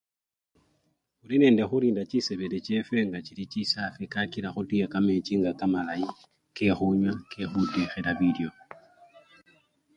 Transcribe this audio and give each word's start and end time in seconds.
hulinende 1.21 1.63
hulinda 1.69 2.01
chisebele 2.09 2.57
chefe 2.65 2.97
nga 3.07 3.19
chili 3.25 3.45
chisafii 3.51 4.11
kakila 4.13 4.49
hutuye 4.55 4.85
kamechi 4.93 5.33
nga 5.41 5.51
kamalayi 5.59 6.07
kehunywa, 6.55 7.11
kehutehela 7.31 8.11
bilyo 8.19 8.49